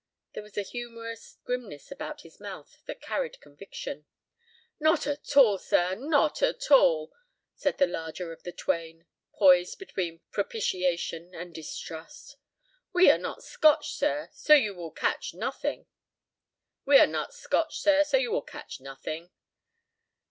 There 0.33 0.41
was 0.41 0.57
a 0.57 0.63
humorous 0.63 1.37
grimness 1.43 1.91
about 1.91 2.21
his 2.21 2.39
mouth 2.39 2.81
that 2.87 3.03
carried 3.03 3.39
conviction. 3.39 4.07
"Not 4.79 5.05
at 5.05 5.37
all, 5.37 5.59
sir, 5.59 5.93
not 5.93 6.41
at 6.41 6.71
all," 6.71 7.11
said 7.53 7.77
the 7.77 7.85
larger 7.85 8.31
of 8.33 8.41
the 8.41 8.51
twain, 8.51 9.05
poised 9.35 9.77
between 9.77 10.21
propitiation 10.31 11.35
and 11.35 11.53
distrust. 11.53 12.37
"We 12.91 13.11
are 13.11 13.19
not 13.19 13.43
Scotch, 13.43 13.91
sir, 13.93 14.31
so 14.33 14.55
you 14.55 14.73
will 14.73 14.89
catch 14.89 15.35
nothing." 15.35 15.69